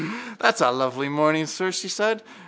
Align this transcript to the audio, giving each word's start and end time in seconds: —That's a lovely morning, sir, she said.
—That's 0.39 0.61
a 0.61 0.71
lovely 0.71 1.09
morning, 1.09 1.45
sir, 1.45 1.71
she 1.71 1.87
said. 1.87 2.23